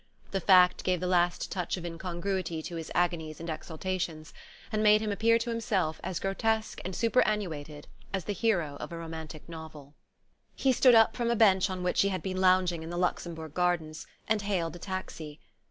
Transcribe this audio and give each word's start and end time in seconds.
The 0.31 0.41
fact 0.41 0.83
gave 0.83 0.99
the 0.99 1.05
last 1.05 1.51
touch 1.51 1.77
of 1.77 1.85
incongruity 1.85 2.63
to 2.63 2.75
his 2.75 2.91
agonies 2.95 3.39
and 3.39 3.51
exaltations, 3.51 4.33
and 4.71 4.81
made 4.81 4.99
him 4.99 5.11
appear 5.11 5.37
to 5.37 5.51
himself 5.51 6.01
as 6.03 6.19
grotesque 6.19 6.81
and 6.83 6.95
superannuated 6.95 7.85
as 8.11 8.25
the 8.25 8.33
hero 8.33 8.77
of 8.79 8.91
a 8.91 8.97
romantic 8.97 9.47
novel. 9.47 9.93
He 10.55 10.71
stood 10.73 10.95
up 10.95 11.15
from 11.15 11.29
a 11.29 11.35
bench 11.35 11.69
on 11.69 11.83
which 11.83 12.01
he 12.01 12.09
had 12.09 12.23
been 12.23 12.37
lounging 12.41 12.81
in 12.81 12.89
the 12.89 12.97
Luxembourg 12.97 13.53
gardens, 13.53 14.07
and 14.27 14.41
hailed 14.41 14.75
a 14.75 14.79
taxi. 14.79 15.39